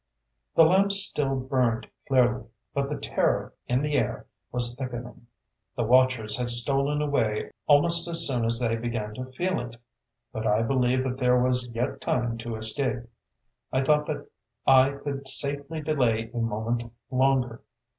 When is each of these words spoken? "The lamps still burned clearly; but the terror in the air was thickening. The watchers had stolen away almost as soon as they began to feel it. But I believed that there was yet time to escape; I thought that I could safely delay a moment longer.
"The 0.55 0.65
lamps 0.65 0.95
still 0.95 1.35
burned 1.35 1.85
clearly; 2.07 2.45
but 2.73 2.89
the 2.89 2.97
terror 2.97 3.53
in 3.67 3.83
the 3.83 3.93
air 3.99 4.25
was 4.51 4.75
thickening. 4.75 5.27
The 5.75 5.83
watchers 5.83 6.39
had 6.39 6.49
stolen 6.49 7.03
away 7.03 7.51
almost 7.67 8.07
as 8.07 8.25
soon 8.25 8.43
as 8.43 8.57
they 8.59 8.75
began 8.75 9.13
to 9.13 9.25
feel 9.25 9.59
it. 9.59 9.79
But 10.33 10.47
I 10.47 10.63
believed 10.63 11.05
that 11.05 11.19
there 11.19 11.39
was 11.39 11.69
yet 11.75 12.01
time 12.01 12.39
to 12.39 12.55
escape; 12.55 13.03
I 13.71 13.83
thought 13.83 14.07
that 14.07 14.27
I 14.65 14.93
could 14.93 15.27
safely 15.27 15.81
delay 15.81 16.31
a 16.33 16.37
moment 16.39 16.91
longer. 17.11 17.61